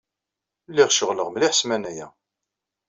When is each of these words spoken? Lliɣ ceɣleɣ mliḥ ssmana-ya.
Lliɣ 0.69 0.89
ceɣleɣ 0.91 1.27
mliḥ 1.29 1.53
ssmana-ya. 1.55 2.07